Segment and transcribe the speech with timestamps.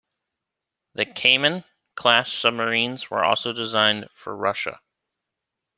[0.95, 4.79] The "Kaiman"-class submarines were also designed for Russia.